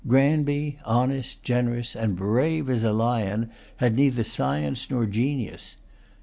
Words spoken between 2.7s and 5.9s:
as a lion, had neither science nor genius.